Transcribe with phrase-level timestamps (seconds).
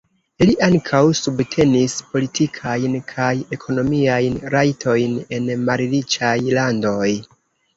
[0.49, 7.09] Li ankaŭ subtenis politikajn kaj ekonomiajn rajtojn en malriĉaj landoj.